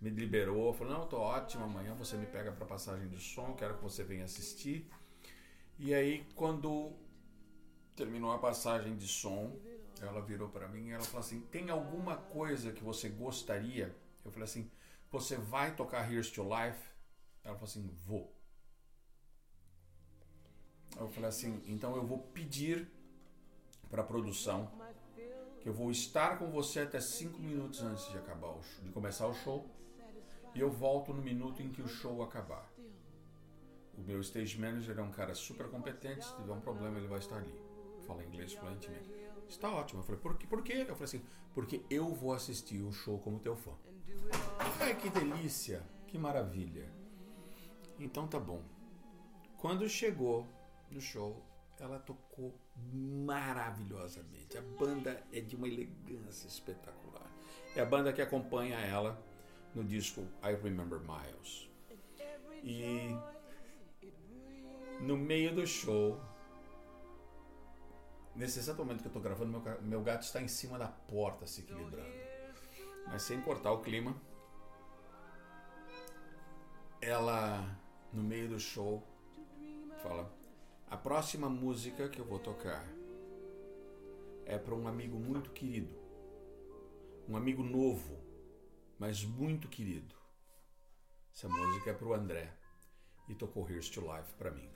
me 0.00 0.10
liberou, 0.10 0.72
falou: 0.72 0.92
Não, 0.92 1.06
tô 1.06 1.18
ótimo, 1.18 1.64
amanhã 1.64 1.94
você 1.94 2.16
me 2.16 2.26
pega 2.26 2.52
para 2.52 2.64
passagem 2.64 3.08
de 3.08 3.18
som, 3.18 3.54
quero 3.54 3.76
que 3.76 3.82
você 3.82 4.04
venha 4.04 4.24
assistir. 4.24 4.88
E 5.78 5.92
aí, 5.94 6.24
quando 6.34 6.92
terminou 7.96 8.30
a 8.30 8.38
passagem 8.38 8.96
de 8.96 9.08
som, 9.08 9.58
ela 10.00 10.20
virou 10.20 10.48
para 10.48 10.68
mim 10.68 10.88
e 10.88 10.92
ela 10.92 11.04
falou 11.04 11.20
assim: 11.20 11.40
"Tem 11.50 11.70
alguma 11.70 12.16
coisa 12.16 12.72
que 12.72 12.84
você 12.84 13.08
gostaria?" 13.08 13.94
Eu 14.24 14.30
falei 14.30 14.44
assim: 14.44 14.70
"Você 15.10 15.36
vai 15.36 15.74
tocar 15.74 16.10
Here's 16.10 16.30
to 16.30 16.42
Life?" 16.42 16.78
Ela 17.42 17.54
falou 17.54 17.64
assim: 17.64 17.90
"Vou." 18.06 18.35
Eu 20.98 21.08
falei 21.08 21.28
assim: 21.28 21.62
"Então 21.66 21.94
eu 21.96 22.06
vou 22.06 22.18
pedir 22.18 22.88
para 23.90 24.02
a 24.02 24.04
produção 24.04 24.70
que 25.60 25.68
eu 25.68 25.72
vou 25.72 25.90
estar 25.90 26.38
com 26.38 26.50
você 26.50 26.80
até 26.80 27.00
cinco 27.00 27.38
minutos 27.38 27.82
antes 27.82 28.08
de 28.10 28.18
acabar 28.18 28.48
o 28.48 28.62
show, 28.62 28.84
de 28.84 28.90
começar 28.90 29.26
o 29.26 29.34
show 29.34 29.68
e 30.54 30.60
eu 30.60 30.70
volto 30.70 31.12
no 31.12 31.22
minuto 31.22 31.62
em 31.62 31.70
que 31.70 31.82
o 31.82 31.88
show 31.88 32.22
acabar." 32.22 32.70
O 33.96 34.02
meu 34.02 34.20
stage 34.20 34.60
manager 34.60 34.98
é 34.98 35.02
um 35.02 35.10
cara 35.10 35.34
super 35.34 35.68
competente, 35.70 36.24
se 36.24 36.36
tiver 36.36 36.52
um 36.52 36.60
problema 36.60 36.98
ele 36.98 37.08
vai 37.08 37.18
estar 37.18 37.36
ali 37.36 37.66
fala 38.06 38.24
inglês 38.24 38.54
fluentemente. 38.54 39.10
Está 39.48 39.70
ótimo. 39.70 40.00
Eu 40.00 40.04
falei, 40.04 40.20
por, 40.20 40.38
quê? 40.38 40.46
por 40.46 40.62
quê? 40.62 40.84
Eu 40.88 40.94
falei 40.94 41.04
assim, 41.04 41.22
porque 41.52 41.82
eu 41.90 42.14
vou 42.14 42.32
assistir 42.32 42.80
o 42.82 42.92
show 42.92 43.18
como 43.18 43.38
teu 43.40 43.56
fã. 43.56 43.72
Ai, 44.80 44.94
que 44.94 45.10
delícia, 45.10 45.82
que 46.06 46.18
maravilha. 46.18 46.88
Então 47.98 48.26
tá 48.26 48.38
bom. 48.38 48.62
Quando 49.56 49.88
chegou 49.88 50.46
no 50.90 51.00
show, 51.00 51.44
ela 51.78 51.98
tocou 51.98 52.54
maravilhosamente. 52.92 54.56
A 54.56 54.62
banda 54.62 55.22
é 55.32 55.40
de 55.40 55.56
uma 55.56 55.68
elegância 55.68 56.46
espetacular. 56.46 57.30
É 57.74 57.80
a 57.80 57.84
banda 57.86 58.12
que 58.12 58.22
acompanha 58.22 58.78
ela 58.78 59.22
no 59.74 59.84
disco 59.84 60.26
I 60.42 60.54
Remember 60.54 61.00
Miles. 61.00 61.68
E 62.62 63.14
no 65.00 65.16
meio 65.16 65.54
do 65.54 65.66
show, 65.66 66.18
Nesse 68.36 68.58
exato 68.58 68.84
momento 68.84 69.00
que 69.00 69.06
eu 69.06 69.08
estou 69.08 69.22
gravando, 69.22 69.50
meu, 69.50 69.82
meu 69.82 70.02
gato 70.02 70.22
está 70.22 70.42
em 70.42 70.48
cima 70.48 70.78
da 70.78 70.88
porta 70.88 71.46
se 71.46 71.62
equilibrando. 71.62 72.12
Mas 73.06 73.22
sem 73.22 73.40
cortar 73.40 73.72
o 73.72 73.80
clima, 73.80 74.14
ela, 77.00 77.66
no 78.12 78.22
meio 78.22 78.50
do 78.50 78.60
show, 78.60 79.02
fala: 80.02 80.30
A 80.88 80.96
próxima 80.96 81.50
música 81.50 82.08
que 82.08 82.20
eu 82.20 82.24
vou 82.24 82.38
tocar 82.38 82.86
é 84.44 84.56
para 84.56 84.72
um 84.72 84.86
amigo 84.86 85.18
muito 85.18 85.50
querido. 85.50 85.92
Um 87.28 87.36
amigo 87.36 87.60
novo, 87.64 88.16
mas 88.96 89.24
muito 89.24 89.68
querido. 89.68 90.14
Essa 91.34 91.48
música 91.48 91.90
é 91.90 91.92
para 91.92 92.06
o 92.06 92.14
André. 92.14 92.52
E 93.28 93.34
tocou 93.34 93.68
Here's 93.68 93.90
to 93.90 94.00
Life 94.00 94.32
para 94.38 94.52
mim. 94.52 94.70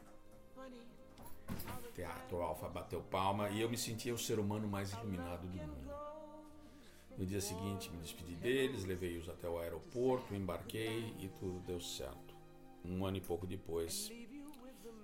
Teatro 1.94 2.42
Alfa 2.42 2.68
bateu 2.68 3.00
palma 3.02 3.48
e 3.48 3.60
eu 3.60 3.70
me 3.70 3.78
sentia 3.78 4.12
o 4.12 4.18
ser 4.18 4.40
humano 4.40 4.66
mais 4.66 4.92
iluminado 4.92 5.46
do 5.46 5.58
mundo. 5.58 5.90
No 7.16 7.24
dia 7.24 7.40
seguinte 7.40 7.88
me 7.88 7.98
despedi 7.98 8.34
deles, 8.34 8.84
levei-os 8.84 9.28
até 9.28 9.48
o 9.48 9.58
aeroporto, 9.58 10.34
embarquei 10.34 11.14
e 11.20 11.28
tudo 11.38 11.60
deu 11.60 11.80
certo. 11.80 12.34
Um 12.84 13.04
ano 13.06 13.18
e 13.18 13.20
pouco 13.20 13.46
depois, 13.46 14.10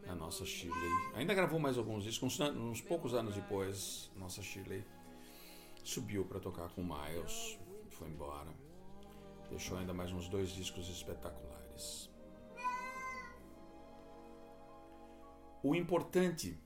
a 0.08 0.14
nossa 0.14 0.44
Shirley 0.44 0.90
ainda 1.14 1.34
gravou 1.34 1.58
mais 1.58 1.76
alguns 1.76 2.04
discos, 2.04 2.38
uns, 2.40 2.80
poucos 2.80 3.14
anos 3.14 3.34
depois, 3.34 4.10
nossa 4.16 4.42
Shirley 4.42 4.84
subiu 5.82 6.24
para 6.24 6.40
tocar 6.40 6.68
com 6.70 6.82
Miles, 6.82 7.58
foi 7.90 8.08
embora. 8.08 8.50
Deixou 9.50 9.78
ainda 9.78 9.94
mais 9.94 10.12
uns 10.12 10.28
dois 10.28 10.50
discos 10.50 10.88
espetaculares. 10.88 12.10
O 15.62 15.74
importante 15.74 16.58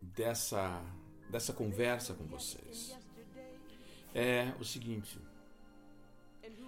dessa, 0.00 0.82
dessa 1.28 1.52
conversa 1.52 2.14
com 2.14 2.24
vocês 2.26 2.96
é 4.14 4.54
o 4.60 4.64
seguinte: 4.64 5.18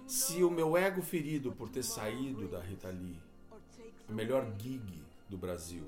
se 0.07 0.43
o 0.43 0.49
meu 0.49 0.77
ego 0.77 1.01
ferido 1.01 1.51
por 1.51 1.69
ter 1.69 1.83
saído 1.83 2.47
da 2.47 2.59
Rita 2.59 2.89
Lee, 2.89 3.21
a 4.07 4.11
melhor 4.11 4.53
gig 4.59 5.03
do 5.33 5.37
Brasil, 5.37 5.83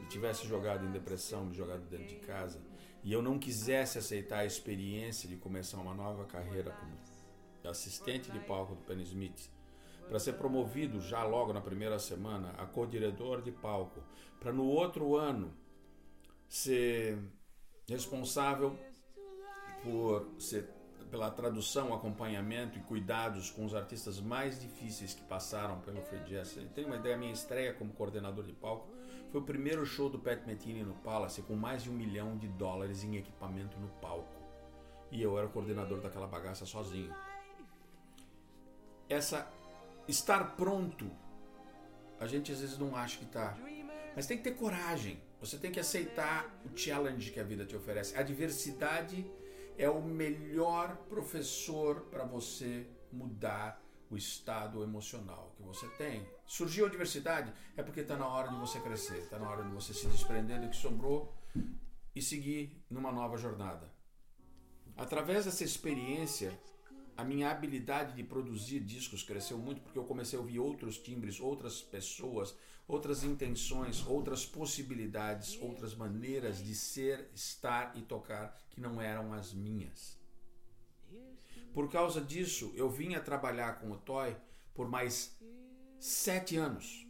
me 0.00 0.08
tivesse 0.08 0.44
jogado 0.46 0.84
em 0.84 0.90
depressão, 0.90 1.46
me 1.46 1.54
jogado 1.54 1.88
dentro 1.88 2.08
de 2.08 2.16
casa, 2.16 2.60
e 3.04 3.12
eu 3.12 3.22
não 3.22 3.38
quisesse 3.38 3.96
aceitar 3.96 4.40
a 4.40 4.44
experiência 4.44 5.28
de 5.28 5.36
começar 5.36 5.78
uma 5.78 5.94
nova 5.94 6.24
carreira 6.24 6.72
como 6.72 6.92
assistente 7.70 8.30
de 8.30 8.40
palco 8.40 8.74
do 8.74 8.82
Penny 8.82 9.04
Smith, 9.04 9.50
para 10.08 10.18
ser 10.18 10.34
promovido 10.34 11.00
já 11.00 11.22
logo 11.22 11.52
na 11.52 11.60
primeira 11.60 11.98
semana 11.98 12.50
a 12.58 12.66
co-diretor 12.66 13.40
de 13.40 13.52
palco, 13.52 14.02
para 14.40 14.52
no 14.52 14.64
outro 14.64 15.16
ano 15.16 15.54
ser 16.48 17.16
responsável 17.88 18.76
por 19.82 20.28
ser 20.40 20.68
pela 21.04 21.30
tradução, 21.30 21.94
acompanhamento 21.94 22.78
e 22.78 22.82
cuidados 22.82 23.50
com 23.50 23.64
os 23.64 23.74
artistas 23.74 24.20
mais 24.20 24.60
difíceis 24.60 25.14
que 25.14 25.22
passaram 25.22 25.80
pelo 25.80 26.02
Free 26.02 26.20
Jazz. 26.24 26.58
Tem 26.74 26.84
uma 26.84 26.96
ideia, 26.96 27.16
minha 27.16 27.32
estreia 27.32 27.72
como 27.72 27.92
coordenador 27.92 28.44
de 28.44 28.52
palco 28.52 28.88
foi 29.34 29.40
o 29.40 29.44
primeiro 29.44 29.84
show 29.84 30.08
do 30.08 30.16
Pat 30.16 30.46
Metheny 30.46 30.84
no 30.84 30.94
Palace 30.94 31.42
com 31.42 31.56
mais 31.56 31.82
de 31.82 31.90
um 31.90 31.92
milhão 31.92 32.38
de 32.38 32.46
dólares 32.46 33.02
em 33.02 33.16
equipamento 33.16 33.76
no 33.80 33.88
palco. 34.00 34.40
E 35.10 35.20
eu 35.20 35.36
era 35.36 35.48
o 35.48 35.50
coordenador 35.50 36.00
daquela 36.00 36.28
bagaça 36.28 36.64
sozinho. 36.64 37.12
Essa 39.08 39.50
estar 40.06 40.54
pronto, 40.56 41.10
a 42.20 42.28
gente 42.28 42.52
às 42.52 42.60
vezes 42.60 42.78
não 42.78 42.94
acha 42.94 43.18
que 43.18 43.24
está. 43.24 43.56
Mas 44.14 44.28
tem 44.28 44.36
que 44.36 44.44
ter 44.44 44.54
coragem. 44.54 45.20
Você 45.40 45.58
tem 45.58 45.72
que 45.72 45.80
aceitar 45.80 46.48
o 46.64 46.78
challenge 46.78 47.32
que 47.32 47.40
a 47.40 47.44
vida 47.44 47.66
te 47.66 47.74
oferece. 47.74 48.16
A 48.16 48.22
diversidade 48.22 49.28
é 49.76 49.88
o 49.88 50.02
melhor 50.02 50.96
professor 51.08 52.02
para 52.10 52.24
você 52.24 52.86
mudar 53.12 53.82
o 54.10 54.16
estado 54.16 54.82
emocional 54.82 55.52
que 55.56 55.62
você 55.62 55.88
tem. 55.96 56.26
Surgiu 56.46 56.86
a 56.86 56.88
diversidade 56.88 57.52
é 57.76 57.82
porque 57.82 58.00
está 58.00 58.16
na 58.16 58.28
hora 58.28 58.48
de 58.48 58.56
você 58.56 58.78
crescer, 58.80 59.18
está 59.18 59.38
na 59.38 59.48
hora 59.48 59.64
de 59.64 59.70
você 59.70 59.92
se 59.92 60.06
desprender 60.06 60.60
do 60.60 60.68
que 60.68 60.76
sobrou 60.76 61.34
e 62.14 62.22
seguir 62.22 62.84
numa 62.88 63.10
nova 63.10 63.36
jornada. 63.36 63.92
Através 64.96 65.44
dessa 65.44 65.64
experiência, 65.64 66.56
a 67.16 67.22
minha 67.22 67.50
habilidade 67.50 68.14
de 68.14 68.24
produzir 68.24 68.80
discos 68.80 69.22
cresceu 69.22 69.56
muito 69.56 69.80
porque 69.80 69.98
eu 69.98 70.04
comecei 70.04 70.36
a 70.36 70.42
ouvir 70.42 70.58
outros 70.58 70.98
timbres, 70.98 71.40
outras 71.40 71.80
pessoas, 71.80 72.56
outras 72.88 73.22
intenções, 73.22 74.04
outras 74.06 74.44
possibilidades, 74.44 75.56
outras 75.60 75.94
maneiras 75.94 76.62
de 76.62 76.74
ser, 76.74 77.30
estar 77.34 77.96
e 77.96 78.02
tocar 78.02 78.58
que 78.70 78.80
não 78.80 79.00
eram 79.00 79.32
as 79.32 79.52
minhas. 79.52 80.18
Por 81.72 81.90
causa 81.90 82.20
disso, 82.20 82.72
eu 82.74 82.90
vim 82.90 83.14
a 83.14 83.20
trabalhar 83.20 83.80
com 83.80 83.90
o 83.92 83.96
Toy 83.96 84.36
por 84.74 84.88
mais 84.88 85.36
sete 85.98 86.56
anos. 86.56 87.06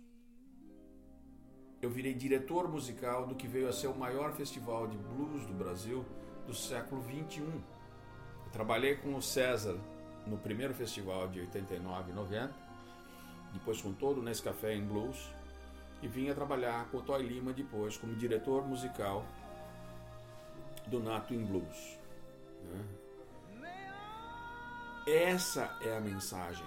Eu 1.80 1.90
virei 1.90 2.14
diretor 2.14 2.68
musical 2.68 3.26
do 3.26 3.34
que 3.34 3.46
veio 3.46 3.68
a 3.68 3.72
ser 3.72 3.88
o 3.88 3.96
maior 3.96 4.34
festival 4.34 4.86
de 4.86 4.96
blues 4.96 5.44
do 5.44 5.52
Brasil 5.52 6.04
do 6.46 6.54
século 6.54 7.02
21. 7.02 7.44
Eu 7.46 8.50
trabalhei 8.52 8.96
com 8.96 9.14
o 9.14 9.20
César 9.22 9.78
no 10.26 10.38
primeiro 10.38 10.74
festival 10.74 11.28
de 11.28 11.40
89 11.40 12.10
e 12.10 12.14
90, 12.14 12.54
depois 13.52 13.80
com 13.80 13.92
todo 13.92 14.20
o 14.20 14.22
Nescafé 14.22 14.74
em 14.74 14.84
Blues, 14.84 15.30
e 16.02 16.08
vinha 16.08 16.34
trabalhar 16.34 16.90
com 16.90 16.98
o 16.98 17.02
Toy 17.02 17.22
Lima 17.22 17.52
depois 17.52 17.96
como 17.96 18.14
diretor 18.14 18.66
musical 18.66 19.24
do 20.86 21.00
Nato 21.00 21.32
in 21.32 21.44
Blues. 21.44 21.98
Né? 22.62 22.84
Essa 25.06 25.78
é 25.82 25.96
a 25.96 26.00
mensagem, 26.00 26.66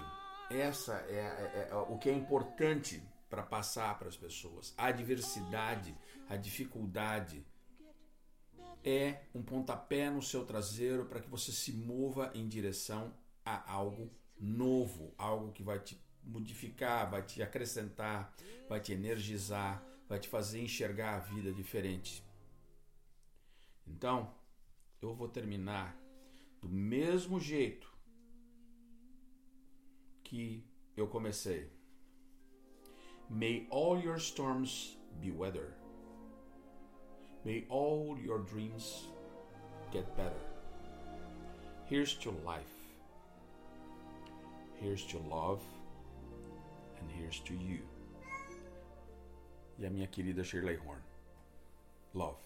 essa 0.50 0.94
é, 1.08 1.68
é, 1.68 1.68
é 1.70 1.74
o 1.74 1.98
que 1.98 2.08
é 2.08 2.12
importante 2.12 3.02
para 3.28 3.42
passar 3.42 3.98
para 3.98 4.08
as 4.08 4.16
pessoas. 4.16 4.74
A 4.76 4.90
diversidade, 4.90 5.94
a 6.28 6.36
dificuldade 6.36 7.44
é 8.84 9.22
um 9.34 9.42
pontapé 9.42 10.08
no 10.10 10.22
seu 10.22 10.44
traseiro 10.44 11.04
para 11.04 11.20
que 11.20 11.28
você 11.28 11.52
se 11.52 11.72
mova 11.72 12.30
em 12.34 12.48
direção 12.48 13.12
a 13.56 13.72
algo 13.72 14.10
novo, 14.38 15.14
algo 15.16 15.52
que 15.52 15.62
vai 15.62 15.80
te 15.80 16.00
modificar, 16.24 17.10
vai 17.10 17.22
te 17.22 17.42
acrescentar, 17.42 18.34
vai 18.68 18.80
te 18.80 18.92
energizar, 18.92 19.82
vai 20.08 20.18
te 20.18 20.28
fazer 20.28 20.60
enxergar 20.60 21.16
a 21.16 21.18
vida 21.20 21.52
diferente. 21.52 22.24
Então, 23.86 24.34
eu 25.00 25.14
vou 25.14 25.28
terminar 25.28 25.96
do 26.60 26.68
mesmo 26.68 27.40
jeito 27.40 27.92
que 30.22 30.64
eu 30.96 31.06
comecei. 31.06 31.70
May 33.30 33.66
all 33.70 33.98
your 33.98 34.18
storms 34.18 34.98
be 35.20 35.30
weather. 35.30 35.74
May 37.44 37.66
all 37.68 38.18
your 38.18 38.40
dreams 38.40 39.08
get 39.92 40.04
better. 40.16 40.40
Here's 41.86 42.14
to 42.16 42.30
life. 42.44 42.77
Here's 44.80 45.04
to 45.06 45.18
love. 45.18 45.60
And 47.00 47.10
here's 47.10 47.40
to 47.40 47.54
you. 47.54 47.80
E 49.78 49.86
a 49.86 49.90
minha 49.90 50.06
querida 50.06 50.44
Shirley 50.44 50.76
Horn. 50.76 51.02
Love. 52.14 52.36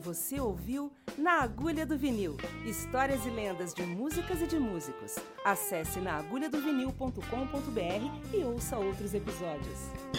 Você 0.00 0.38
ouviu 0.38 0.92
Na 1.16 1.42
Agulha 1.42 1.86
do 1.86 1.96
Vinil 1.96 2.36
Histórias 2.66 3.24
e 3.24 3.30
lendas 3.30 3.72
de 3.72 3.82
músicas 3.82 4.42
e 4.42 4.46
de 4.46 4.58
músicos. 4.58 5.14
Acesse 5.44 6.00
naagulhadovinil.com.br 6.00 8.36
e 8.36 8.44
ouça 8.44 8.78
outros 8.78 9.14
episódios. 9.14 10.11